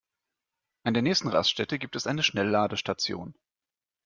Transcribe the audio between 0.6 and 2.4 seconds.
An der nächsten Raststätte gibt es eine